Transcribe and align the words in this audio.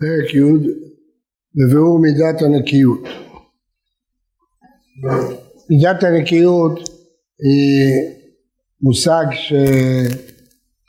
פרק 0.00 0.34
י' 0.34 0.40
בביאור 1.56 1.98
מידת 1.98 2.42
הנקיות. 2.42 3.02
מידת 5.70 6.02
הנקיות 6.02 6.78
היא 7.42 7.92
מושג 8.82 9.24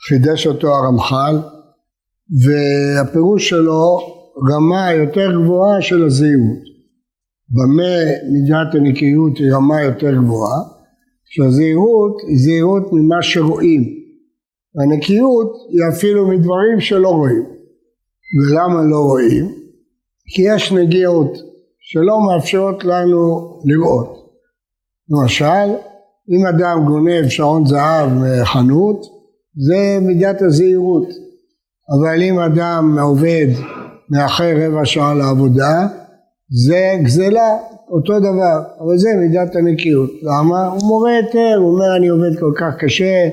שחידש 0.02 0.46
אותו 0.46 0.68
הרמח"ל 0.68 1.36
והפירוש 2.44 3.48
שלו 3.48 3.98
רמה 4.52 4.92
יותר 4.92 5.28
גבוהה 5.42 5.82
של 5.82 6.04
הזהירות. 6.04 6.62
במה 7.48 7.94
מידת 8.32 8.74
הנקיות 8.74 9.38
היא 9.38 9.52
רמה 9.54 9.82
יותר 9.82 10.14
גבוהה? 10.14 10.58
שהזהירות 11.24 12.16
היא 12.28 12.38
זהירות 12.38 12.82
ממה 12.92 13.22
שרואים. 13.22 13.82
הנקיות 14.82 15.52
היא 15.70 15.80
אפילו 15.96 16.28
מדברים 16.28 16.80
שלא 16.80 17.08
רואים. 17.08 17.61
ולמה 18.34 18.82
לא 18.82 18.98
רואים? 18.98 19.52
כי 20.34 20.42
יש 20.42 20.72
נגיעות 20.72 21.32
שלא 21.80 22.18
מאפשרות 22.26 22.84
לנו 22.84 23.52
לראות. 23.64 24.22
למשל, 25.10 25.76
אם 26.30 26.46
אדם 26.46 26.84
גונב 26.86 27.28
שעון 27.28 27.66
זהב 27.66 28.10
מחנות, 28.12 29.06
זה 29.66 29.98
מידת 30.00 30.42
הזהירות. 30.42 31.08
אבל 31.94 32.22
אם 32.22 32.38
אדם 32.38 32.98
עובד 32.98 33.46
מאחר 34.10 34.52
רבע 34.56 34.84
שעה 34.84 35.14
לעבודה, 35.14 35.86
זה 36.66 36.92
גזלה, 37.02 37.56
אותו 37.88 38.18
דבר, 38.18 38.62
אבל 38.80 38.98
זה 38.98 39.08
מידת 39.20 39.56
הנקיות. 39.56 40.10
למה? 40.22 40.66
הוא 40.66 40.88
מורה 40.88 41.10
היתר, 41.16 41.56
הוא 41.58 41.72
אומר 41.72 41.96
אני 41.96 42.08
עובד 42.08 42.38
כל 42.40 42.52
כך 42.60 42.74
קשה, 42.78 43.28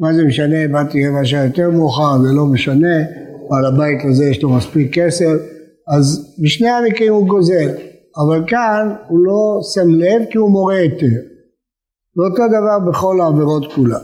מה 0.00 0.14
זה 0.14 0.24
משנה, 0.24 0.68
באתי 0.72 1.08
רבע 1.08 1.24
שעה 1.24 1.44
יותר 1.44 1.70
מאוחר, 1.70 2.18
זה 2.22 2.32
לא 2.32 2.46
משנה, 2.46 2.96
על 3.50 3.64
הבית 3.64 3.98
הזה 4.10 4.24
יש 4.24 4.42
לו 4.42 4.50
מספיק 4.50 4.94
כסף, 4.94 5.34
אז 5.88 6.34
בשני 6.42 6.68
המקרים 6.68 7.12
הוא 7.12 7.28
גוזל, 7.28 7.70
אבל 8.16 8.44
כאן 8.46 8.94
הוא 9.08 9.18
לא 9.18 9.60
שם 9.74 9.88
לב 9.88 10.22
כי 10.30 10.38
הוא 10.38 10.50
מורה 10.50 10.76
היתר. 10.76 11.20
ואותו 12.16 12.42
דבר 12.48 12.90
בכל 12.90 13.20
העבירות 13.20 13.72
כולה. 13.72 13.98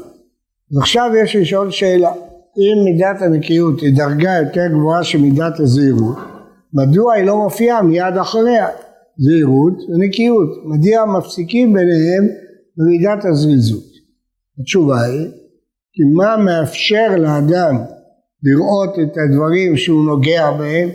אז 0.73 0.79
עכשיו 0.81 1.11
יש 1.23 1.37
לשאול 1.37 1.71
שאלה, 1.71 2.13
אם 2.59 2.85
מידת 2.85 3.23
הנקיות 3.23 3.81
היא 3.81 3.97
דרגה 3.97 4.33
יותר 4.43 4.67
גבוהה 4.73 5.05
שמידת 5.05 5.61
הזהירות, 5.61 6.17
מדוע 6.75 7.15
היא 7.15 7.25
לא 7.25 7.37
מופיעה 7.37 7.83
מיד 7.83 8.17
אחריה? 8.21 8.69
זהירות 9.19 9.75
ונקיות, 9.89 10.49
מדוע 10.65 11.19
מפסיקים 11.19 11.73
ביניהם 11.73 12.25
במידת 12.77 13.25
הזריזות? 13.25 13.91
התשובה 14.61 15.01
היא, 15.01 15.27
כי 15.93 16.03
מה 16.17 16.37
מאפשר 16.37 17.17
לאדם 17.19 17.77
לראות 18.43 18.99
את 19.03 19.17
הדברים 19.19 19.77
שהוא 19.77 20.05
נוגע 20.05 20.51
בהם, 20.51 20.89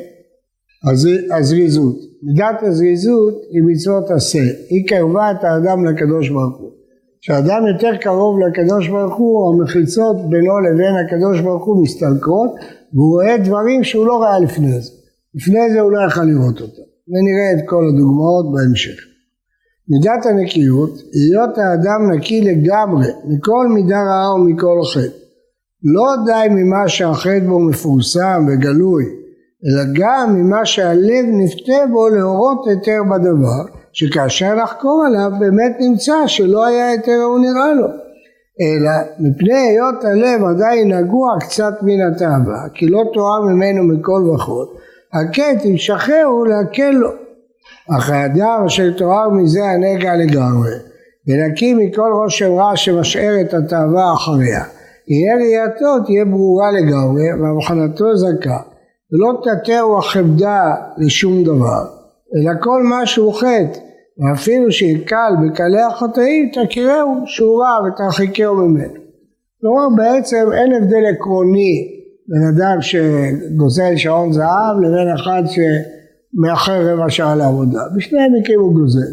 הזריזות. 1.38 1.96
מידת 2.24 2.64
הזריזות 2.64 3.34
היא 3.52 3.64
מצוות 3.66 4.12
עשה, 4.12 4.44
היא 4.70 4.88
קרבה 4.88 5.32
את 5.32 5.44
האדם 5.44 5.86
לקדוש 5.86 6.30
ברוך 6.30 6.58
הוא. 6.58 6.72
כשאדם 7.22 7.68
יותר 7.74 7.98
קרוב 8.02 8.40
לקדוש 8.40 8.88
ברוך 8.88 9.16
הוא, 9.16 9.54
המחיצות 9.54 10.16
בינו 10.30 10.60
לבין 10.60 10.96
הקדוש 11.06 11.42
ברוך 11.42 11.66
הוא 11.66 11.84
מסתלקות, 11.84 12.52
והוא 12.94 13.14
רואה 13.14 13.38
דברים 13.38 13.84
שהוא 13.84 14.08
לא 14.08 14.22
ראה 14.22 14.40
לפני 14.40 14.82
זה. 14.82 14.92
לפני 15.36 15.72
זה 15.74 15.80
הוא 15.80 15.92
לא 15.92 16.00
יכל 16.08 16.24
לראות 16.24 16.62
אותם. 16.62 16.88
ונראה 17.08 17.50
את 17.54 17.70
כל 17.70 17.84
הדוגמאות 17.88 18.46
בהמשך. 18.54 19.00
מידת 19.90 20.26
הנקיות, 20.26 20.90
היות 21.14 21.58
האדם 21.58 22.12
נקי 22.16 22.42
לגמרי 22.42 23.08
מכל 23.28 23.68
מידה 23.68 24.02
רעה 24.02 24.34
ומכל 24.34 24.80
חטא. 24.94 25.25
לא 25.94 26.24
די 26.26 26.48
ממה 26.50 26.88
שהחטא 26.88 27.48
בו 27.48 27.60
מפורסם 27.60 28.46
וגלוי, 28.48 29.06
אלא 29.66 29.84
גם 29.94 30.36
ממה 30.36 30.66
שהלב 30.66 31.26
נפתה 31.26 31.92
בו 31.92 32.10
להורות 32.10 32.68
היתר 32.68 33.02
בדבר, 33.12 33.80
שכאשר 33.94 34.56
נחקור 34.56 35.04
עליו 35.08 35.32
באמת 35.40 35.78
נמצא 35.80 36.28
שלא 36.28 36.66
היה 36.66 36.90
היתר 36.90 37.22
הוא 37.28 37.40
נראה 37.40 37.74
לו. 37.74 37.88
אלא 38.62 38.92
מפני 39.20 39.56
היות 39.56 40.04
הלב 40.04 40.44
עדיין 40.44 40.92
נגוע 40.92 41.30
קצת 41.40 41.74
מן 41.82 42.02
התאווה, 42.02 42.70
כי 42.74 42.88
לא 42.88 43.04
תואר 43.14 43.42
ממנו 43.42 43.84
מכל 43.84 44.30
וכל, 44.30 44.66
הקט 45.14 45.66
ימשכהו 45.66 46.46
להקל 46.46 46.92
לו. 46.92 47.10
אך 47.98 48.10
האדם 48.10 48.64
אשר 48.66 48.92
תואר 48.98 49.30
מזה 49.30 49.64
הנגע 49.64 50.16
לגמרי, 50.16 50.72
ונקי 51.28 51.74
מכל 51.74 52.12
רושם 52.24 52.54
רע 52.54 52.72
שמשאר 52.76 53.42
את 53.42 53.54
התאווה 53.54 54.14
אחריה. 54.14 54.64
יהיה 55.08 55.36
ראייתו 55.36 56.06
תהיה 56.06 56.26
ברורה 56.26 56.72
לגמרי 56.72 57.24
והבחנתו 57.34 58.16
זכה 58.16 58.60
ולא 59.12 59.42
תתהו 59.44 59.98
החמדה 59.98 60.76
לשום 60.98 61.44
דבר 61.44 61.86
אלא 62.36 62.52
כל 62.60 62.84
מה 62.84 63.06
שהוא 63.06 63.34
חטא 63.34 63.80
ואפילו 64.20 64.72
שיקל 64.72 65.34
בקלי 65.46 65.82
החטאים 65.82 66.52
תכירהו 66.54 67.14
שהוא 67.26 67.62
רע 67.62 67.88
ותרחיקהו 67.88 68.56
ממנו. 68.56 68.94
כלומר 69.62 69.96
בעצם 69.96 70.46
אין 70.54 70.74
הבדל 70.74 71.06
עקרוני 71.14 71.88
בין 72.28 72.42
אדם 72.48 72.82
שגוזל 72.82 73.96
שעון 73.96 74.34
זהב 74.34 74.80
לבין 74.82 75.14
אחד 75.16 75.44
שמאחר 75.46 76.88
רבע 76.88 77.10
שעה 77.10 77.36
לעבודה. 77.36 77.80
בשני 77.96 78.20
המקרים 78.20 78.60
הוא 78.60 78.74
גוזל. 78.74 79.12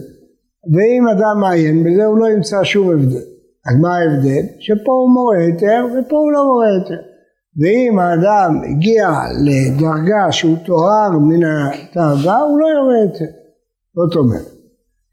ואם 0.72 1.08
אדם 1.08 1.40
מעיין 1.40 1.84
בזה 1.84 2.04
הוא 2.04 2.18
לא 2.18 2.26
ימצא 2.26 2.64
שום 2.64 2.90
הבדל. 2.90 3.31
אז 3.66 3.76
מה 3.80 3.96
ההבדל? 3.96 4.44
שפה 4.58 4.92
הוא 4.92 5.10
מורה 5.10 5.36
היתר 5.38 5.84
ופה 5.86 6.16
הוא 6.16 6.32
לא 6.32 6.44
מורה 6.44 6.66
היתר. 6.74 7.02
ואם 7.60 7.98
האדם 7.98 8.60
הגיע 8.70 9.10
לדרגה 9.44 10.32
שהוא 10.32 10.56
טוהר 10.66 11.10
מן 11.10 11.44
התאווה, 11.44 12.38
הוא 12.40 12.60
לא 12.60 12.66
יורה 12.66 12.94
היתר. 13.02 13.32
זאת 13.94 14.16
אומרת, 14.16 14.48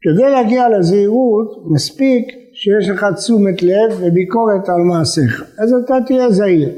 כדי 0.02 0.30
להגיע 0.30 0.68
לזהירות, 0.68 1.64
מספיק 1.66 2.26
שיש 2.52 2.88
לך 2.88 3.06
תשומת 3.16 3.62
לב 3.62 3.98
וביקורת 4.00 4.68
על 4.68 4.80
מעשיך. 4.80 5.44
אז 5.58 5.72
אתה 5.84 5.94
תהיה 6.06 6.30
זהיר. 6.30 6.68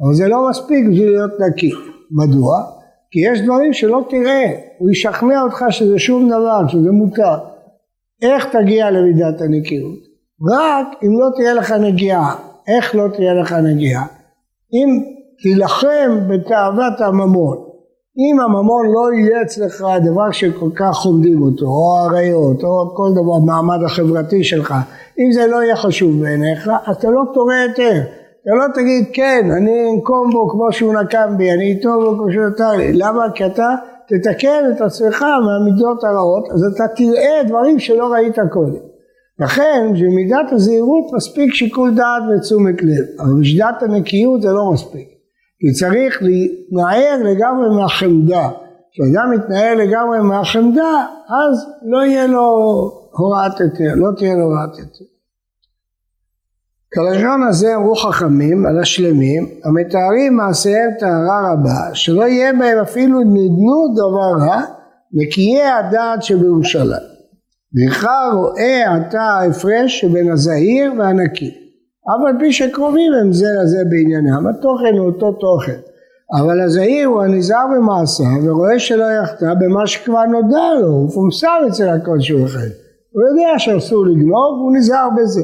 אבל 0.00 0.14
זה 0.14 0.28
לא 0.28 0.50
מספיק 0.50 0.88
בשביל 0.88 1.10
להיות 1.10 1.32
נקי. 1.40 1.70
מדוע? 2.10 2.62
כי 3.10 3.20
יש 3.20 3.40
דברים 3.40 3.72
שלא 3.72 4.04
תראה, 4.10 4.52
הוא 4.78 4.90
ישכנע 4.90 5.42
אותך 5.42 5.64
שזה 5.70 5.98
שום 5.98 6.28
דבר, 6.28 6.68
שזה 6.68 6.90
מותר. 6.90 7.38
איך 8.22 8.56
תגיע 8.56 8.90
למידת 8.90 9.40
הנקיות? 9.40 10.11
רק 10.50 10.86
אם 11.04 11.20
לא 11.20 11.26
תהיה 11.36 11.54
לך 11.54 11.72
נגיעה. 11.72 12.34
איך 12.68 12.94
לא 12.94 13.08
תהיה 13.14 13.34
לך 13.34 13.52
נגיעה? 13.52 14.04
אם 14.72 15.00
תילחם 15.42 16.18
בתאוות 16.28 17.00
הממון. 17.00 17.56
אם 18.18 18.40
הממון 18.40 18.86
לא 18.86 19.12
יהיה 19.12 19.42
אצלך 19.42 19.82
הדבר 19.82 20.30
שכל 20.30 20.70
כך 20.76 20.92
חומדים 20.92 21.42
אותו, 21.42 21.66
או 21.66 21.96
עריות, 21.98 22.64
או 22.64 22.94
כל 22.94 23.10
דבר, 23.12 23.34
המעמד 23.42 23.84
החברתי 23.86 24.44
שלך, 24.44 24.74
אם 25.18 25.32
זה 25.32 25.46
לא 25.46 25.62
יהיה 25.62 25.76
חשוב 25.76 26.20
בעיניך, 26.20 26.70
אתה 26.90 27.10
לא 27.10 27.22
תורה 27.34 27.54
יותר. 27.68 28.00
אתה 28.42 28.50
לא 28.54 28.64
תגיד 28.74 29.06
כן, 29.12 29.50
אני 29.56 29.94
אנקום 29.94 30.30
בו 30.30 30.48
כמו 30.48 30.72
שהוא 30.72 30.94
נקם 30.94 31.36
בי, 31.36 31.52
אני 31.52 31.70
איתו 31.70 31.90
בו 32.00 32.16
כמו 32.16 32.32
שהוא 32.32 32.46
נתן 32.46 32.76
לי. 32.78 32.92
למה? 32.92 33.30
כי 33.34 33.46
אתה 33.46 33.68
תתקן 34.08 34.64
את 34.76 34.80
עצמך 34.80 35.22
מהמידות 35.22 36.04
הרעות, 36.04 36.48
אז 36.50 36.64
אתה 36.74 36.84
תראה 36.96 37.42
דברים 37.48 37.78
שלא 37.78 38.12
ראית 38.12 38.36
קודם. 38.50 38.91
לכן 39.38 39.92
במידת 39.92 40.52
הזהירות 40.52 41.04
מספיק 41.16 41.54
שיקול 41.54 41.94
דעת 41.94 42.22
ותשומת 42.36 42.82
לב, 42.82 43.04
אבל 43.20 43.40
בשיטת 43.40 43.82
הנקיות 43.82 44.42
זה 44.42 44.48
לא 44.48 44.72
מספיק, 44.72 45.08
כי 45.58 45.72
צריך 45.72 46.22
להתנער 46.22 47.18
לגמרי 47.24 47.68
מהחמדה, 47.76 48.48
כשאדם 48.92 49.30
מתנער 49.34 49.74
לגמרי 49.74 50.20
מהחמדה 50.22 51.06
אז 51.28 51.66
לא 51.82 52.04
יהיה 52.04 52.26
לו 52.26 52.40
הוראת 53.10 53.60
היתר, 53.60 53.94
לא 53.94 54.08
תהיה 54.16 54.34
לו 54.34 54.42
הוראת 54.42 54.76
היתר. 54.78 55.04
כלשון 56.94 57.42
הזה 57.48 57.76
אמרו 57.76 57.94
חכמים 57.94 58.66
על 58.66 58.80
השלמים 58.80 59.48
המתארים 59.64 60.36
מעשיהם 60.36 60.90
טהרה 60.98 61.52
רבה 61.52 61.94
שלא 61.94 62.22
יהיה 62.22 62.52
בהם 62.52 62.78
אפילו 62.78 63.20
נדנו 63.20 63.94
דבר 63.94 64.46
רע 64.46 64.62
נקיי 65.12 65.62
הדעת 65.62 66.22
שבירושלים 66.22 67.11
ואיכה 67.74 68.30
רואה 68.34 68.96
אתה 68.96 69.20
ההפרש 69.20 70.00
שבין 70.00 70.32
הזהיר 70.32 70.92
והנקי. 70.98 71.50
אף 72.10 72.26
על 72.26 72.38
פי 72.38 72.52
שקרובים 72.52 73.12
הם 73.20 73.32
זה 73.32 73.46
לזה 73.62 73.78
בעניינם, 73.90 74.46
התוכן 74.46 74.98
הוא 74.98 75.06
אותו 75.06 75.32
תוכן. 75.32 75.78
אבל 76.40 76.60
הזהיר 76.60 77.08
הוא 77.08 77.22
הנזהר 77.22 77.66
במעשיו 77.76 78.44
ורואה 78.44 78.78
שלא 78.78 79.04
יחטא 79.04 79.54
במה 79.60 79.86
שכבר 79.86 80.24
נודע 80.24 80.80
לו, 80.80 80.86
הוא 80.86 81.06
מפומסם 81.06 81.48
אצל 81.68 81.88
הכל 81.88 82.20
שהוא 82.20 82.40
יחד. 82.40 82.68
הוא 83.12 83.22
יודע 83.28 83.58
שאסור 83.58 84.06
לגנוב 84.06 84.58
והוא 84.58 84.76
נזהר 84.76 85.08
בזה. 85.16 85.42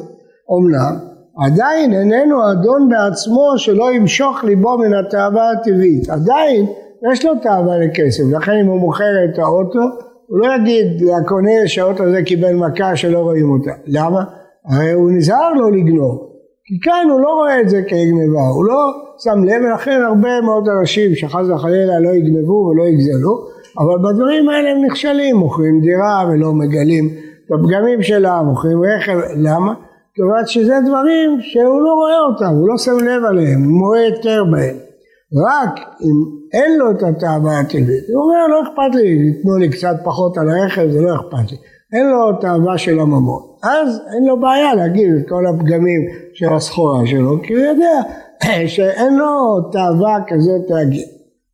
אמנם 0.52 1.08
עדיין 1.46 1.92
איננו 1.92 2.52
אדון 2.52 2.88
בעצמו 2.88 3.52
שלא 3.56 3.92
ימשוך 3.92 4.44
ליבו 4.44 4.78
מן 4.78 4.94
התאווה 4.94 5.50
הטבעית. 5.50 6.08
עדיין 6.10 6.66
יש 7.12 7.24
לו 7.24 7.34
תאווה 7.42 7.78
לכסף, 7.78 8.22
לכן 8.36 8.52
אם 8.52 8.66
הוא 8.66 8.80
מוכר 8.80 9.12
את 9.24 9.38
האוטו 9.38 9.80
הוא 10.28 10.38
לא 10.38 10.54
יגיד 10.54 11.00
לקונה 11.00 11.66
שהאוטו 11.66 12.02
הזה 12.02 12.22
קיבל 12.22 12.54
מכה 12.54 12.96
שלא 12.96 13.18
רואים 13.18 13.50
אותה. 13.50 13.70
למה? 13.86 14.24
הרי 14.68 14.92
הוא 14.92 15.10
נזהר 15.10 15.52
לא 15.52 15.72
לגנוב. 15.72 16.28
כי 16.64 16.80
כאן 16.82 17.06
הוא 17.10 17.20
לא 17.20 17.28
רואה 17.28 17.60
את 17.60 17.68
זה 17.68 17.82
כגנבה, 17.82 18.48
הוא 18.54 18.64
לא 18.64 18.92
שם 19.18 19.44
לב 19.44 19.62
ולכן 19.64 20.00
הרבה 20.02 20.40
מאוד 20.40 20.68
אנשים 20.80 21.14
שחס 21.14 21.46
וחלילה 21.54 22.00
לא 22.00 22.10
יגנבו 22.10 22.52
ולא 22.52 22.82
יגזלו, 22.82 23.46
אבל 23.78 23.96
בדברים 24.04 24.48
האלה 24.48 24.70
הם 24.70 24.84
נכשלים, 24.84 25.36
מוכרים 25.36 25.80
דירה 25.80 26.24
ולא 26.28 26.52
מגלים 26.52 27.08
את 27.46 27.52
הפגמים 27.52 28.02
שלה, 28.02 28.42
מוכרים 28.42 28.78
רכב, 28.82 29.18
למה? 29.36 29.74
כיוון 30.14 30.46
שזה 30.46 30.74
דברים 30.86 31.38
שהוא 31.40 31.80
לא 31.80 31.92
רואה 31.92 32.20
אותם, 32.20 32.56
הוא 32.58 32.68
לא 32.68 32.78
שם 32.78 32.96
לב 33.04 33.24
עליהם, 33.24 33.62
הוא 33.64 33.72
מורה 33.72 34.00
יותר 34.00 34.44
בהם. 34.52 34.87
רק 35.32 35.80
אם 36.02 36.38
אין 36.52 36.78
לו 36.78 36.90
את 36.90 37.02
התאווה 37.02 37.60
הטבעית, 37.60 38.04
הוא 38.14 38.22
אומר 38.22 38.46
לא 38.50 38.62
אכפת 38.62 38.94
לי, 38.94 39.08
ייתנו 39.08 39.56
לי 39.56 39.68
קצת 39.68 39.96
פחות 40.04 40.38
על 40.38 40.50
הרכב, 40.50 40.88
זה 40.90 41.00
לא 41.00 41.14
אכפת 41.14 41.50
לי. 41.50 41.56
אין 41.92 42.06
לו 42.06 42.40
תאווה 42.40 42.78
של 42.78 43.00
הממון. 43.00 43.42
אז 43.62 44.00
אין 44.14 44.24
לו 44.28 44.40
בעיה 44.40 44.74
להגיד 44.74 45.14
את 45.14 45.28
כל 45.28 45.46
הפגמים 45.46 46.00
של 46.34 46.52
הסחורה 46.56 47.06
שלו, 47.06 47.42
כי 47.42 47.54
הוא 47.54 47.62
יודע 47.62 48.00
שאין 48.74 49.14
לו 49.14 49.60
תאווה 49.72 50.18
כזאת 50.28 50.70
להגיד. 50.70 51.06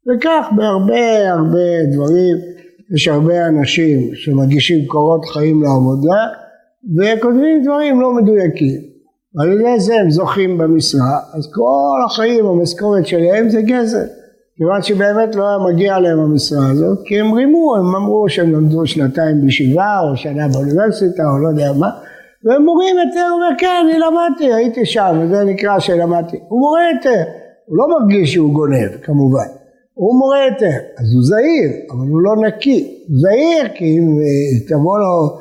וכך 0.06 0.46
בהרבה 0.56 1.30
הרבה 1.30 1.84
דברים, 1.92 2.36
יש 2.94 3.08
הרבה 3.08 3.46
אנשים 3.46 4.14
שמגישים 4.14 4.86
קורות 4.86 5.24
חיים 5.24 5.62
לעבודה 5.62 6.20
וכותבים 6.98 7.62
דברים 7.62 8.00
לא 8.00 8.14
מדויקים. 8.14 8.93
ועל 9.34 9.52
ידי 9.52 9.80
זה 9.80 9.94
הם 9.94 10.10
זוכים 10.10 10.58
במשרה, 10.58 11.18
אז 11.34 11.52
כל 11.52 12.00
החיים 12.06 12.46
המשכורת 12.46 13.06
שלהם 13.06 13.48
זה 13.48 13.62
גזל. 13.62 14.06
כיוון 14.56 14.82
שבאמת 14.82 15.34
לא 15.34 15.48
היה 15.48 15.58
מגיע 15.58 15.98
להם 15.98 16.18
המשרה 16.18 16.70
הזאת, 16.70 16.98
כי 17.04 17.20
הם 17.20 17.32
רימו, 17.32 17.76
הם 17.76 17.96
אמרו 17.96 18.28
שהם 18.28 18.52
למדו 18.52 18.86
שנתיים 18.86 19.40
בישיבה, 19.40 20.00
או 20.00 20.16
שנה 20.16 20.48
באוניברסיטה, 20.48 21.22
או 21.22 21.38
לא 21.38 21.48
יודע 21.48 21.72
מה, 21.78 21.90
והם 22.44 22.64
מורים 22.64 22.96
יותר, 23.06 23.26
הוא 23.30 23.34
אומר 23.34 23.58
כן, 23.58 23.84
אני 23.84 23.98
למדתי, 23.98 24.54
הייתי 24.54 24.86
שם, 24.86 25.20
וזה 25.22 25.44
נקרא 25.44 25.78
שלמדתי. 25.78 26.36
הוא 26.48 26.60
מורה 26.60 26.80
יותר, 26.94 27.22
הוא 27.66 27.78
לא 27.78 27.86
מרגיש 27.88 28.32
שהוא 28.32 28.52
גונב, 28.52 28.90
כמובן. 29.02 29.48
הוא 29.94 30.18
מורה 30.18 30.38
יותר, 30.50 30.76
אז 30.98 31.14
הוא 31.14 31.22
זהיר, 31.22 31.70
אבל 31.90 32.06
הוא 32.08 32.20
לא 32.20 32.46
נקי. 32.46 33.04
הוא 33.08 33.16
זהיר, 33.18 33.68
כי 33.74 33.98
אם 33.98 34.18
אה, 34.18 34.68
תבוא 34.68 34.98
לו 34.98 35.38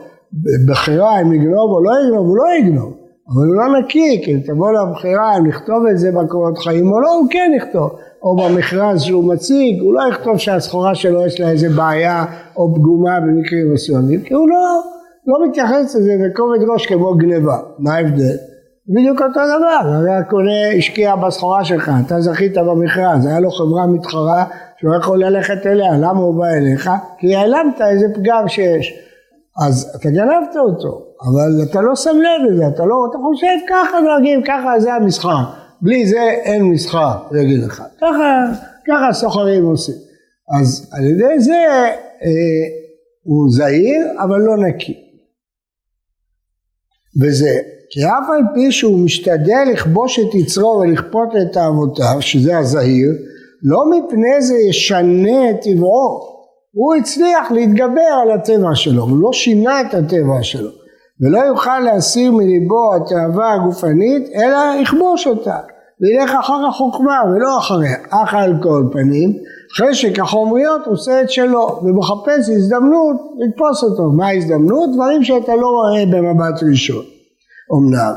בחירה 0.67 1.21
אם 1.21 1.33
יגנוב 1.33 1.71
או 1.71 1.83
לא 1.83 1.91
יגנוב, 1.99 2.27
הוא 2.27 2.37
לא 2.37 2.43
יגנוב. 2.59 3.02
אבל 3.29 3.45
הוא 3.45 3.55
לא 3.55 3.79
נקי, 3.79 4.21
כי 4.25 4.39
תבוא 4.39 4.71
לו 4.71 4.93
בחירה 4.93 5.37
אם 5.37 5.45
לכתוב 5.45 5.85
את 5.91 5.97
זה 5.97 6.11
בקורות 6.11 6.57
חיים 6.57 6.91
או 6.91 7.01
לא, 7.01 7.13
הוא 7.13 7.27
כן 7.29 7.51
יכתוב. 7.57 7.89
או 8.23 8.35
במכרז 8.35 9.01
שהוא 9.01 9.33
מציג, 9.33 9.81
הוא 9.81 9.93
לא 9.93 10.01
יכתוב 10.11 10.37
שהסחורה 10.37 10.95
שלו 10.95 11.25
יש 11.25 11.39
לה 11.39 11.49
איזה 11.49 11.69
בעיה 11.69 12.25
או 12.55 12.75
פגומה 12.75 13.19
במקרים 13.19 13.73
מסוימים, 13.73 14.21
כי 14.21 14.33
הוא 14.33 14.49
לא, 14.49 14.81
לא 15.27 15.47
מתייחס 15.47 15.95
לזה 15.95 16.15
בכובד 16.25 16.69
ראש 16.73 16.85
כמו 16.85 17.13
גניבה. 17.13 17.57
מה 17.79 17.93
ההבדל? 17.93 18.35
בדיוק 18.87 19.21
אותו 19.21 19.39
דבר, 19.57 19.93
הרי 19.93 20.15
הקונה 20.15 20.69
השקיע 20.77 21.15
בסחורה 21.15 21.65
שלך, 21.65 21.91
אתה 22.05 22.21
זכית 22.21 22.57
במכרז, 22.57 23.25
היה 23.25 23.39
לו 23.39 23.51
חברה 23.51 23.87
מתחרה 23.87 24.45
שהוא 24.77 24.95
יכול 24.95 25.23
ללכת 25.23 25.65
אליה, 25.65 25.97
למה 25.97 26.19
הוא 26.19 26.39
בא 26.39 26.47
אליך? 26.47 26.89
כי 27.17 27.35
העלמת 27.35 27.81
איזה 27.81 28.05
פגם 28.15 28.47
שיש. 28.47 29.02
אז 29.57 29.95
אתה 29.95 30.09
גנבת 30.09 30.55
אותו, 30.55 31.05
אבל 31.21 31.63
אתה 31.69 31.81
לא 31.81 31.95
שם 31.95 32.15
לב 32.15 32.51
לזה, 32.51 32.67
אתה 32.67 32.85
לא, 32.85 33.07
אתה 33.09 33.17
חושב 33.17 33.65
ככה 33.69 33.99
נוהגים, 33.99 34.41
ככה 34.43 34.79
זה 34.79 34.93
המסחר. 34.93 35.43
בלי 35.81 36.07
זה 36.07 36.21
אין 36.43 36.63
מסחר, 36.63 37.13
אני 37.31 37.41
אגיד 37.41 37.63
לך. 37.63 37.83
ככה, 38.01 38.45
ככה 38.87 39.07
הסוחרים 39.07 39.65
עושים. 39.65 39.95
אז 40.59 40.89
על 40.91 41.03
ידי 41.03 41.39
זה 41.39 41.65
אה, 42.23 42.29
הוא 43.23 43.49
זהיר, 43.49 44.07
אבל 44.23 44.39
לא 44.39 44.57
נקי. 44.57 44.93
וזה, 47.21 47.59
כי 47.89 48.05
אף 48.05 48.29
על 48.29 48.43
פי 48.53 48.71
שהוא 48.71 48.99
משתדל 48.99 49.63
לכבוש 49.73 50.19
את 50.19 50.35
יצרו 50.35 50.81
ולכפות 50.81 51.29
את 51.41 51.53
תאוותיו, 51.53 52.17
שזה 52.19 52.57
הזהיר, 52.57 53.09
לא 53.63 53.83
מפני 53.89 54.41
זה 54.41 54.55
ישנה 54.69 55.49
את 55.49 55.55
טבעו. 55.61 56.32
הוא 56.73 56.95
הצליח 56.95 57.51
להתגבר 57.51 58.13
על 58.23 58.31
הטבע 58.31 58.75
שלו, 58.75 59.03
הוא 59.03 59.17
לא 59.21 59.33
שינה 59.33 59.81
את 59.81 59.93
הטבע 59.93 60.41
שלו. 60.41 60.69
ולא 61.21 61.39
יוכל 61.39 61.79
להסיר 61.79 62.31
מליבו 62.31 62.95
התאווה 62.95 63.53
הגופנית, 63.53 64.29
אלא 64.35 64.81
יכבוש 64.81 65.27
אותה. 65.27 65.57
וילך 66.01 66.31
אחר 66.39 66.67
החוכמה 66.69 67.21
ולא 67.31 67.57
אחריה, 67.57 67.97
אך 68.09 68.33
על 68.33 68.53
כל 68.63 68.83
פנים, 68.91 69.33
חשק 69.77 70.19
החומריות 70.19 70.87
עושה 70.87 71.21
את 71.21 71.31
שלו 71.31 71.79
ומחפש 71.83 72.49
הזדמנות 72.49 73.15
לתפוס 73.37 73.83
אותו. 73.83 74.03
מה 74.17 74.27
ההזדמנות? 74.27 74.89
דברים 74.93 75.23
שאתה 75.23 75.55
לא 75.55 75.67
רואה 75.67 76.05
במבט 76.05 76.63
ראשון. 76.71 77.05
אמנם, 77.73 78.13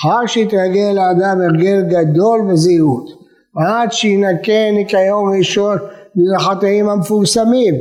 אחר 0.00 0.26
שיתרגל 0.26 0.98
האדם 0.98 1.40
הרגל 1.40 1.82
גדול 1.82 2.40
וזהירות, 2.48 3.06
עד 3.66 3.92
שינקה 3.92 4.70
ניקיון 4.72 5.38
ראשון 5.38 5.76
מן 6.16 6.36
החטאים 6.36 6.88
המפורסמים, 6.88 7.74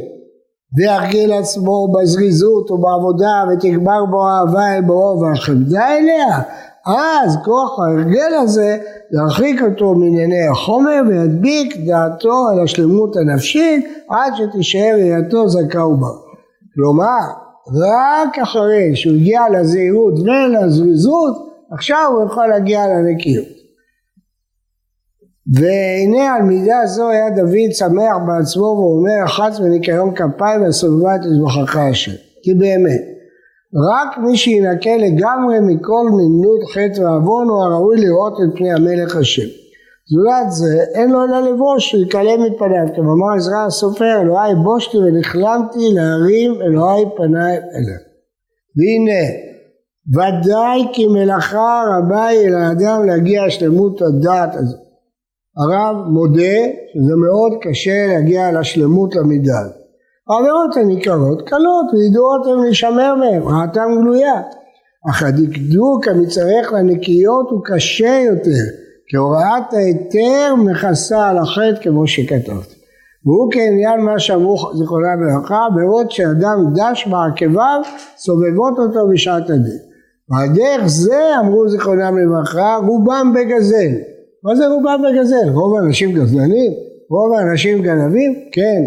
וירגיל 0.75 1.33
עצמו 1.33 1.87
בזריזות 1.93 2.71
ובעבודה 2.71 3.43
ותגבר 3.53 4.05
בו 4.05 4.27
אהבה 4.27 4.75
אל 4.75 4.81
בואו 4.81 5.21
והחמדה 5.21 5.87
אליה, 5.87 6.41
אז 6.85 7.37
כוח 7.45 7.79
ההרגל 7.79 8.33
הזה 8.41 8.77
ירחיק 9.11 9.61
אותו 9.61 9.93
מענייני 9.93 10.47
החומר 10.51 11.01
וידביק 11.07 11.77
דעתו 11.77 12.47
על 12.51 12.63
השלמות 12.63 13.15
הנפשית 13.15 13.85
עד 14.09 14.33
שתישאר 14.35 14.93
ראייתו 14.93 15.49
זכה 15.49 15.85
ובר. 15.85 16.15
כלומר, 16.75 17.47
רק 17.67 18.39
אחרי 18.39 18.95
שהוא 18.95 19.15
הגיע 19.15 19.41
לזהירות 19.49 20.13
ולזריזות, 20.19 21.35
עכשיו 21.71 22.11
הוא 22.11 22.25
יכול 22.25 22.47
להגיע 22.47 22.87
לנקיות. 22.87 23.56
והנה 25.53 26.35
על 26.35 26.41
מידה 26.41 26.85
זו 26.85 27.09
היה 27.09 27.29
דוד 27.29 27.71
שמח 27.71 28.15
בעצמו 28.27 28.63
ואומר 28.63 29.25
אחת 29.25 29.59
מניקיון 29.59 30.15
כפיים 30.15 30.63
וסובבה 30.63 31.15
את 31.15 31.21
מזבחך 31.31 31.75
השם. 31.75 32.11
כי 32.43 32.53
באמת 32.53 33.01
רק 33.91 34.17
מי 34.17 34.37
שינקה 34.37 34.97
לגמרי 34.97 35.59
מכל 35.59 36.05
נמנות 36.09 36.61
חטא 36.73 37.01
ועוון 37.01 37.49
הוא 37.49 37.63
הראוי 37.63 37.97
לראות 37.97 38.33
את 38.33 38.57
פני 38.57 38.71
המלך 38.73 39.15
השם. 39.15 39.47
זולת 40.11 40.51
זה 40.51 40.83
אין 40.93 41.11
לו 41.11 41.23
אלא 41.23 41.39
לבוש 41.39 41.91
שיתעלם 41.91 42.43
מפניו 42.43 42.95
כמאמר 42.95 43.35
עזרא 43.35 43.65
הסופר 43.67 44.21
אלוהי 44.21 44.55
בושתי 44.55 44.97
ונכלמתי 44.97 45.79
להרים 45.93 46.61
אלוהי 46.61 47.05
פניי 47.17 47.57
אליו. 47.57 48.01
והנה 48.77 49.23
ודאי 50.13 50.87
כי 50.93 51.07
מלאכה 51.07 51.83
רבה 51.97 52.25
היא 52.25 52.49
לאדם 52.49 53.05
להגיע 53.05 53.45
לשלמות 53.45 54.01
הדעת 54.01 54.55
הזאת. 54.55 54.86
הרב 55.59 56.07
מודה 56.07 56.57
שזה 56.93 57.15
מאוד 57.15 57.51
קשה 57.61 58.07
להגיע 58.07 58.51
לשלמות 58.51 59.15
למידה. 59.15 59.61
העבירות 60.29 60.77
הניכרות 60.77 61.49
קלות 61.49 61.85
וידועות 61.93 62.47
הן 62.47 62.63
להישמר 62.63 63.15
מהן, 63.15 63.41
רעתם 63.41 63.87
גלויה. 64.01 64.41
אך 65.09 65.23
הדקדוק 65.23 66.07
המצטרך 66.07 66.73
לנקיות 66.73 67.49
הוא 67.49 67.61
קשה 67.65 68.21
יותר, 68.25 68.65
כי 69.07 69.17
הוראת 69.17 69.73
ההיתר 69.73 70.55
מכסה 70.57 71.29
על 71.29 71.37
החטא 71.37 71.83
כמו 71.83 72.07
שכתבתי. 72.07 72.75
והוא 73.25 73.51
כעניין 73.51 74.01
מה 74.01 74.19
שאמרו 74.19 74.57
זיכרונה 74.75 75.15
ברכה, 75.19 75.67
בעוד 75.75 76.11
שאדם 76.11 76.57
דש 76.75 77.07
בעקביו 77.07 77.81
סובבות 78.17 78.79
אותו 78.79 79.07
בשעת 79.13 79.49
הדין. 79.49 79.79
ועל 80.29 80.47
דרך 80.55 80.87
זה 80.87 81.39
אמרו 81.39 81.69
זיכרונם 81.69 82.17
לברכה 82.17 82.77
רובם 82.87 83.33
בגזל. 83.35 84.16
מה 84.43 84.55
זה 84.55 84.67
רובם 84.67 85.01
בגזל? 85.03 85.49
רוב 85.53 85.77
האנשים 85.77 86.11
גזלנים? 86.11 86.71
רוב 87.09 87.33
האנשים 87.33 87.81
גנבים? 87.81 88.33
כן. 88.51 88.81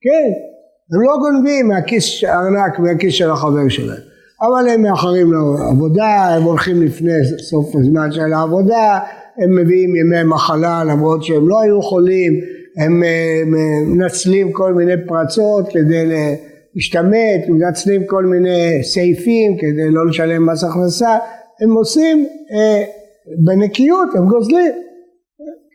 כן. 0.00 0.30
הם 0.92 1.02
לא 1.02 1.16
גונבים 1.20 1.68
מהכיס 1.68 2.24
ארנק 2.24 2.78
מהכיס 2.78 3.14
של 3.14 3.30
החבר 3.30 3.68
שלהם, 3.68 4.00
אבל 4.42 4.68
הם 4.68 4.82
מאחרים 4.82 5.32
לעבודה, 5.32 6.34
הם 6.36 6.42
הולכים 6.42 6.82
לפני 6.82 7.12
סוף 7.38 7.76
הזמן 7.76 8.12
של 8.12 8.32
העבודה, 8.32 8.98
הם 9.38 9.56
מביאים 9.56 9.96
ימי 9.96 10.22
מחלה 10.24 10.84
למרות 10.84 11.24
שהם 11.24 11.48
לא 11.48 11.60
היו 11.60 11.82
חולים, 11.82 12.32
הם 12.78 13.02
מנצלים 13.86 14.52
כל 14.52 14.74
מיני 14.74 14.92
פרצות 15.06 15.68
כדי 15.68 16.04
להשתמט, 16.74 17.48
מנצלים 17.48 18.06
כל 18.06 18.24
מיני 18.24 18.82
סעיפים 18.82 19.56
כדי 19.58 19.90
לא 19.90 20.06
לשלם 20.06 20.50
מס 20.50 20.64
הכנסה, 20.64 21.16
הם 21.60 21.72
עושים 21.72 22.26
אה, 22.52 22.82
בנקיות, 23.44 24.08
הם 24.14 24.28
גוזלים. 24.28 24.72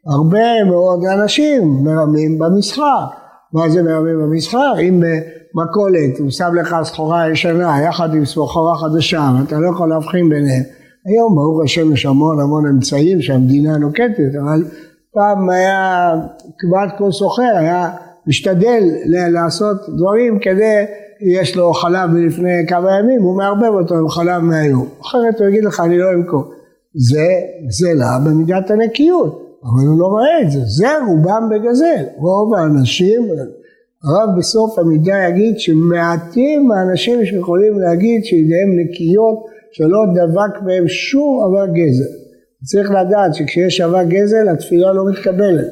הרבה 0.07 0.63
מאוד 0.69 1.05
אנשים 1.05 1.83
מרמים 1.83 2.39
במסחר. 2.39 3.05
מה 3.53 3.69
זה 3.69 3.83
מרמים 3.83 4.19
במסחר? 4.19 4.73
אם 4.81 4.99
במכולת 4.99 6.19
הוא 6.19 6.29
שם 6.29 6.55
לך 6.55 6.75
סחורה 6.83 7.31
ישנה 7.31 7.81
יחד 7.87 8.13
עם 8.13 8.25
סחורה 8.25 8.75
חדשה 8.75 9.31
ואתה 9.39 9.59
לא 9.59 9.69
יכול 9.69 9.89
להבחין 9.89 10.29
ביניהם. 10.29 10.63
היום 11.05 11.35
ברוך 11.35 11.63
השם 11.63 11.93
יש 11.93 12.05
המון 12.05 12.39
המון 12.39 12.67
אמצעים 12.67 13.21
שהמדינה 13.21 13.77
נוקטת 13.77 14.35
אבל 14.43 14.63
פעם 15.13 15.49
היה 15.49 16.11
כמעט 16.59 16.97
כל 16.97 17.11
סוחר 17.11 17.57
היה 17.57 17.89
משתדל 18.27 18.83
לעשות 19.05 19.77
דברים 19.97 20.39
כדי 20.41 20.85
יש 21.21 21.55
לו 21.55 21.73
חלב 21.73 22.09
מלפני 22.09 22.65
כמה 22.67 22.99
ימים 22.99 23.21
הוא 23.21 23.37
מערבב 23.37 23.73
אותו 23.73 23.95
עם 23.95 24.09
חלב 24.09 24.41
מהיום 24.41 24.87
אחרת 25.01 25.39
הוא 25.39 25.47
יגיד 25.47 25.63
לך 25.63 25.79
אני 25.79 25.97
לא 25.97 26.13
אמכור 26.13 26.43
זה 26.97 27.27
גזלה 27.67 28.19
במידת 28.25 28.71
הנקיות, 28.71 29.59
אבל 29.63 29.87
הוא 29.87 29.99
לא 29.99 30.05
רואה 30.05 30.41
את 30.41 30.51
זה, 30.51 30.59
זה 30.65 30.87
רובם 31.07 31.49
בגזל, 31.51 32.03
רוב 32.17 32.55
האנשים, 32.55 33.21
הרב 34.03 34.37
בסוף 34.37 34.79
המידה 34.79 35.15
יגיד 35.29 35.59
שמעטים 35.59 36.71
האנשים 36.71 37.25
שיכולים 37.25 37.79
להגיד 37.79 38.25
שידיהם 38.25 38.79
נקיות 38.79 39.45
שלא 39.71 39.99
דבק 40.15 40.61
בהם 40.65 40.87
שום 40.87 41.43
אבק 41.43 41.69
גזל. 41.73 42.13
צריך 42.63 42.91
לדעת 42.91 43.33
שכשיש 43.33 43.81
אבק 43.81 44.07
גזל 44.07 44.49
התפילה 44.49 44.93
לא 44.93 45.03
מתקבלת. 45.09 45.67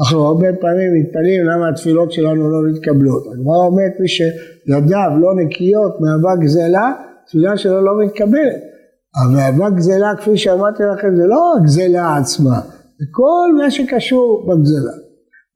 אנחנו 0.00 0.26
הרבה 0.26 0.46
פעמים 0.60 0.94
מתפלאים 1.00 1.44
למה 1.44 1.68
התפילות 1.68 2.12
שלנו 2.12 2.50
לא 2.50 2.70
מתקבלות. 2.70 3.26
הגמרא 3.32 3.66
אומרת 3.66 3.92
מי 4.00 4.08
שידיו 4.08 5.10
לא 5.20 5.34
נקיות 5.44 5.92
מאבק 6.00 6.42
גזלה, 6.42 6.92
התפילה 7.24 7.56
שלו 7.56 7.80
לא 7.80 8.04
מתקבלת. 8.04 8.69
אבל 9.16 9.76
גזלה 9.76 10.12
כפי 10.16 10.38
שאמרתי 10.38 10.82
לכם 10.82 11.16
זה 11.16 11.26
לא 11.26 11.54
הגזלה 11.56 12.16
עצמה, 12.16 12.60
זה 12.98 13.04
כל 13.10 13.62
מה 13.62 13.70
שקשור 13.70 14.46
בגזלה. 14.48 14.92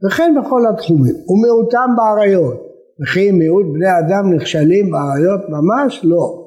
וכן 0.07 0.35
בכל 0.41 0.67
התחומים, 0.67 1.15
ומיעוטם 1.29 1.91
באריות, 1.97 2.61
וכי 3.03 3.31
מיעוט 3.31 3.67
בני 3.75 3.99
אדם 3.99 4.33
נכשלים 4.33 4.91
באריות 4.91 5.41
ממש? 5.49 6.01
לא. 6.05 6.45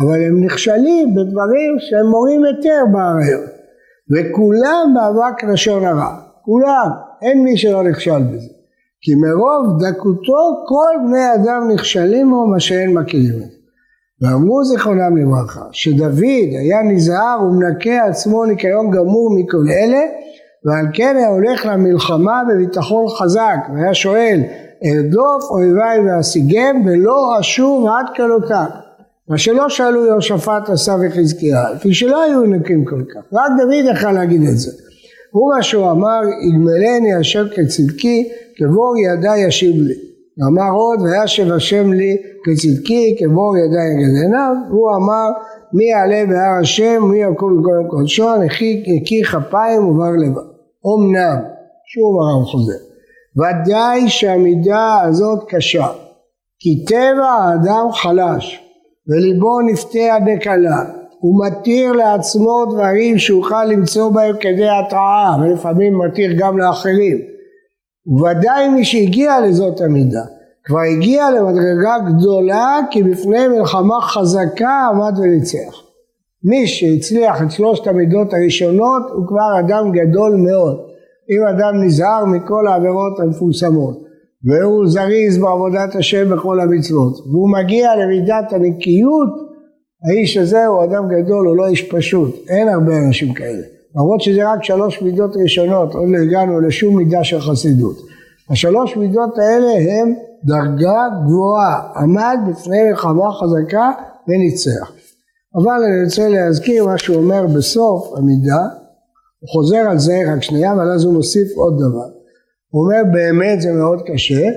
אבל 0.00 0.22
הם 0.28 0.44
נכשלים 0.44 1.14
בדברים 1.14 1.76
שהם 1.78 2.06
מורים 2.06 2.44
היתר 2.44 2.84
באריות. 2.92 3.50
וכולם 4.10 4.94
באבק 4.94 5.44
לשון 5.44 5.84
הרע, 5.84 6.20
כולם, 6.44 6.90
אין 7.22 7.44
מי 7.44 7.56
שלא 7.56 7.82
נכשל 7.82 8.22
בזה. 8.22 8.52
כי 9.00 9.14
מרוב 9.14 9.78
דקותו 9.82 10.64
כל 10.68 11.08
בני 11.08 11.34
אדם 11.34 11.70
נכשלים 11.74 12.30
בו 12.30 12.46
מה 12.46 12.60
שאין 12.60 12.94
מכירים 12.94 13.34
את 13.34 13.50
זה. 13.50 13.57
ואמרו 14.22 14.64
זיכרונם 14.64 15.16
לברכה 15.16 15.64
שדוד 15.72 16.18
היה 16.60 16.82
נזהר 16.82 17.38
ומנקה 17.42 18.04
עצמו 18.04 18.44
ניקיון 18.44 18.90
גמור 18.90 19.38
מכל 19.38 19.64
אלה 19.70 20.00
ועל 20.64 20.86
כן 20.92 21.16
היה 21.18 21.28
הולך 21.28 21.66
למלחמה 21.66 22.42
בביטחון 22.48 23.08
חזק 23.08 23.58
והיה 23.74 23.94
שואל 23.94 24.40
ארדוף 24.84 25.44
אויביי 25.50 26.00
ואשיגם 26.00 26.82
ולא 26.86 27.40
אשוב 27.40 27.86
עד 27.86 28.06
כלותיו? 28.16 28.66
מה 29.28 29.38
שלא 29.38 29.68
שאלו 29.68 30.06
יהושפט 30.06 30.70
עשה 30.70 30.94
וחזקיה 31.06 31.70
לפי 31.74 31.94
שלא 31.94 32.22
היו 32.22 32.42
נקים 32.42 32.84
כל 32.84 33.02
כך. 33.14 33.20
רק 33.32 33.50
דוד 33.58 33.96
יכל 33.96 34.12
להגיד 34.12 34.42
את 34.42 34.58
זה. 34.58 34.70
הוא 35.32 35.54
מה 35.54 35.62
שהוא 35.62 35.90
אמר 35.90 36.20
יגמלני 36.48 37.20
אשר 37.20 37.48
כצדקי 37.48 38.28
כבור 38.56 38.94
ידי 38.98 39.38
ישיב 39.38 39.76
לי 39.76 40.07
אמר 40.46 40.70
עוד 40.72 41.00
וישב 41.00 41.52
השם 41.52 41.92
לי 41.92 42.16
כצדקי 42.44 43.16
כבור 43.18 43.56
ידי 43.56 43.86
יגדניו 43.92 44.54
הוא 44.70 44.96
אמר 44.96 45.28
מי 45.72 45.84
יעלה 45.84 46.26
בהר 46.28 46.60
השם 46.60 47.02
מי 47.10 47.18
יקום 47.22 47.62
בכל 47.62 47.88
קודשו 47.90 48.36
נקי 48.36 49.22
כפיים 49.24 49.88
ובר 49.88 50.10
לבב. 50.10 50.48
אמנם 50.86 51.38
שוב 51.86 52.16
הרב 52.20 52.44
חוזר 52.44 52.78
ודאי 53.36 54.08
שהמידה 54.08 55.00
הזאת 55.02 55.44
קשה 55.48 55.86
כי 56.58 56.84
טבע 56.84 57.28
האדם 57.28 57.92
חלש 57.92 58.60
וליבו 59.08 59.60
נפתה 59.60 60.14
עד 60.14 60.22
נקלה 60.22 60.82
הוא 61.20 61.46
מתיר 61.46 61.92
לעצמו 61.92 62.64
דברים 62.70 63.18
שאוכל 63.18 63.64
למצוא 63.64 64.10
בהם 64.10 64.36
כדי 64.40 64.68
התראה 64.68 65.36
ולפעמים 65.40 65.98
מתיר 65.98 66.32
גם 66.38 66.58
לאחרים 66.58 67.37
ודאי 68.16 68.68
מי 68.68 68.84
שהגיע 68.84 69.40
לזאת 69.40 69.80
המידה 69.80 70.24
כבר 70.64 70.80
הגיע 70.80 71.30
למדרגה 71.30 71.96
גדולה 72.06 72.78
כי 72.90 73.02
בפני 73.02 73.48
מלחמה 73.48 74.00
חזקה 74.00 74.88
עמד 74.92 75.18
וניצח. 75.18 75.82
מי 76.44 76.66
שהצליח 76.66 77.42
את 77.42 77.50
שלושת 77.50 77.86
המידות 77.86 78.34
הראשונות 78.34 79.02
הוא 79.12 79.26
כבר 79.26 79.60
אדם 79.60 79.92
גדול 79.92 80.36
מאוד. 80.36 80.76
אם 81.30 81.46
אדם 81.46 81.82
נזהר 81.84 82.24
מכל 82.24 82.66
העבירות 82.66 83.20
המפורסמות 83.20 83.98
והוא 84.44 84.86
זריז 84.86 85.38
בעבודת 85.38 85.94
השם 85.94 86.30
בכל 86.30 86.60
המצוות 86.60 87.18
והוא 87.26 87.52
מגיע 87.52 87.96
למידת 87.96 88.52
הנקיות 88.52 89.48
האיש 90.04 90.36
הזה 90.36 90.66
הוא 90.66 90.84
אדם 90.84 91.08
גדול, 91.08 91.46
הוא 91.46 91.56
לא 91.56 91.66
איש 91.66 91.92
פשוט, 91.92 92.34
אין 92.48 92.68
הרבה 92.68 92.92
אנשים 93.06 93.34
כאלה. 93.34 93.77
למרות 93.96 94.20
שזה 94.20 94.52
רק 94.52 94.64
שלוש 94.64 95.02
מידות 95.02 95.30
ראשונות, 95.42 95.94
עוד 95.94 96.08
לא 96.08 96.18
הגענו 96.18 96.60
לשום 96.60 96.96
מידה 96.96 97.24
של 97.24 97.40
חסידות. 97.40 97.96
השלוש 98.50 98.96
מידות 98.96 99.38
האלה 99.38 99.72
הם 99.72 100.14
דרגה 100.44 101.08
גבוהה, 101.24 101.80
עמד 101.96 102.38
בפני 102.50 102.82
מלחמה 102.90 103.32
חזקה 103.32 103.90
וניצח. 104.28 104.92
אבל 105.54 105.84
אני 105.84 106.04
רוצה 106.04 106.28
להזכיר 106.28 106.86
מה 106.86 106.98
שהוא 106.98 107.16
אומר 107.16 107.46
בסוף 107.56 108.12
המידה, 108.16 108.62
הוא 109.40 109.48
חוזר 109.48 109.78
על 109.90 109.98
זה 109.98 110.18
רק 110.32 110.42
שנייה, 110.42 110.72
אבל 110.72 110.92
אז 110.92 111.04
הוא 111.04 111.14
מוסיף 111.14 111.56
עוד 111.56 111.74
דבר. 111.74 112.08
הוא 112.70 112.84
אומר 112.84 113.12
באמת 113.12 113.60
זה 113.60 113.72
מאוד 113.72 114.02
קשה, 114.06 114.48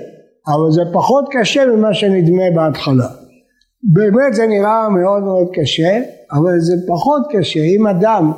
אבל 0.48 0.70
זה 0.70 0.82
פחות 0.92 1.24
קשה 1.30 1.66
ממה 1.66 1.94
שנדמה 1.94 2.42
בהתחלה. 2.54 3.08
באמת 3.82 4.34
זה 4.34 4.46
נראה 4.46 4.88
מאוד 4.88 5.22
מאוד 5.22 5.48
קשה, 5.52 5.98
אבל 6.32 6.60
זה 6.60 6.74
פחות 6.88 7.22
קשה. 7.32 7.60
אם 7.60 7.86
אדם 7.86 8.32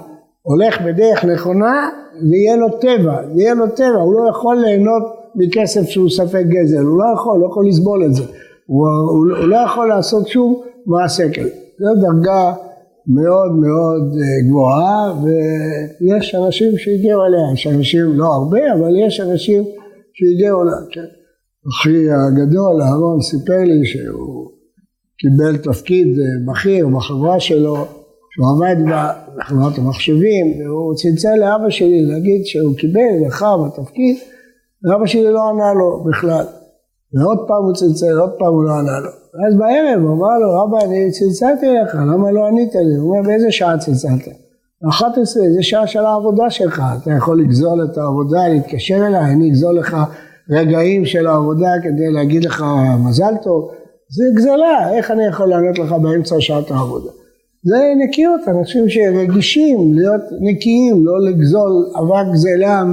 הולך 0.46 0.80
בדרך 0.80 1.24
נכונה, 1.24 1.88
זה 2.20 2.36
יהיה 2.36 2.56
לו 2.56 2.68
טבע, 2.80 3.16
זה 3.34 3.42
יהיה 3.42 3.54
לו 3.54 3.66
טבע, 3.68 4.00
הוא 4.00 4.14
לא 4.14 4.30
יכול 4.30 4.56
ליהנות 4.56 5.02
מכסף 5.34 5.88
שהוא 5.88 6.10
ספק 6.10 6.42
גזל, 6.48 6.78
הוא 6.78 6.98
לא 6.98 7.04
יכול, 7.14 7.40
לא 7.40 7.46
יכול 7.46 7.68
לסבול 7.68 8.04
את 8.04 8.14
זה, 8.14 8.22
הוא, 8.66 8.86
הוא, 8.86 9.38
הוא 9.40 9.48
לא 9.48 9.56
יכול 9.56 9.88
לעשות 9.88 10.28
שום 10.28 10.62
מעשה 10.86 11.32
כזה, 11.32 11.50
זו 11.78 12.00
דרגה 12.00 12.54
מאוד 13.06 13.52
מאוד 13.52 14.02
אה, 14.02 14.48
גבוהה 14.48 15.12
ויש 15.22 16.34
אנשים 16.34 16.78
שהגיעו 16.78 17.24
אליה, 17.24 17.52
יש 17.54 17.66
אנשים 17.66 18.12
לא 18.14 18.26
הרבה 18.26 18.72
אבל 18.78 19.06
יש 19.06 19.20
אנשים 19.20 19.62
שהגיעו 20.14 20.62
אליה, 20.62 20.74
כן. 20.90 21.08
אחי 21.68 22.10
הגדול 22.10 22.82
אהרון 22.82 23.20
סיפר 23.20 23.62
לי 23.64 23.86
שהוא 23.86 24.50
קיבל 25.18 25.56
תפקיד 25.56 26.06
אה, 26.06 26.52
בכיר 26.52 26.88
בחברה 26.88 27.40
שלו 27.40 27.76
שהוא 28.34 28.46
עבד 28.52 28.76
בחברת 29.38 29.78
המחשבים 29.78 30.60
והוא 30.60 30.94
צלצל 30.94 31.36
לאבא 31.40 31.70
שלי 31.70 32.02
להגיד 32.02 32.46
שהוא 32.46 32.76
קיבל 32.76 33.26
לך 33.26 33.44
בתפקיד 33.64 34.16
ואבא 34.84 35.06
שלי 35.06 35.32
לא 35.32 35.48
ענה 35.48 35.72
לו 35.74 36.04
בכלל. 36.04 36.44
ועוד 37.14 37.38
פעם 37.48 37.64
הוא 37.64 37.74
צלצל, 37.74 38.18
עוד 38.20 38.30
פעם 38.38 38.52
הוא 38.54 38.64
לא 38.64 38.72
ענה 38.72 38.98
לו. 39.04 39.10
ואז 39.34 39.54
בערב 39.58 40.00
הוא 40.02 40.16
אמר 40.16 40.38
לו, 40.38 40.62
רבא, 40.62 40.84
אני 40.84 41.10
צלצלתי 41.10 41.66
לך, 41.66 41.94
למה 41.94 42.30
לא 42.30 42.46
ענית 42.46 42.74
לי? 42.74 42.96
הוא 42.96 43.10
אומר, 43.10 43.28
באיזה 43.28 43.52
שעה 43.52 43.78
צלצלת? 43.78 44.28
11, 44.88 45.42
זה 45.54 45.62
שעה 45.62 45.86
של 45.86 46.04
העבודה 46.04 46.50
שלך, 46.50 46.82
אתה 47.02 47.10
יכול 47.10 47.40
לגזול 47.40 47.84
את 47.84 47.98
העבודה, 47.98 48.48
להתקשר 48.48 49.06
אליי, 49.06 49.32
אני 49.32 49.48
אגזול 49.48 49.78
לך 49.78 49.96
רגעים 50.50 51.04
של 51.04 51.26
העבודה 51.26 51.70
כדי 51.82 52.12
להגיד 52.12 52.44
לך 52.44 52.64
מזל 53.08 53.34
טוב. 53.42 53.70
זה 54.10 54.24
גזלה, 54.36 54.96
איך 54.96 55.10
אני 55.10 55.26
יכול 55.26 55.48
לענות 55.48 55.78
לך 55.78 55.92
באמצע 55.92 56.36
שעת 56.38 56.70
העבודה? 56.70 57.10
זה 57.64 57.76
נקיות, 58.04 58.40
אנשים 58.48 58.88
שרגישים 58.88 59.94
להיות 59.94 60.20
נקיים, 60.40 61.06
לא 61.06 61.20
לגזול 61.20 61.86
אבק 61.98 62.32
גזלה 62.32 62.84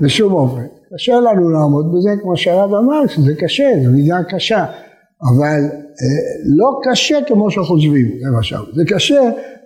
בשום 0.00 0.32
אופן. 0.32 0.66
קשה 0.94 1.20
לנו 1.20 1.50
לעמוד 1.50 1.94
בזה, 1.94 2.10
כמו 2.22 2.36
שהרב 2.36 2.74
אמר, 2.74 3.06
שזה 3.06 3.34
קשה, 3.34 3.70
זו 3.84 3.90
מידה 3.90 4.18
קשה, 4.28 4.64
אבל 5.22 5.60
אה, 5.70 6.52
לא 6.56 6.80
קשה 6.82 7.18
כמו 7.26 7.50
שחושבים, 7.50 8.10
למשל, 8.20 8.56
זה 8.74 8.84
קשה, 8.86 9.20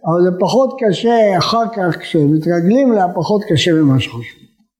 אבל 0.06 0.22
זה 0.24 0.30
פחות 0.40 0.76
קשה 0.80 1.38
אחר 1.38 1.64
כך, 1.76 1.98
כשמתרגלים 2.00 2.92
לה, 2.92 3.06
פחות 3.14 3.42
קשה 3.48 3.72
ממה 3.72 4.00
שחושבים. 4.00 4.47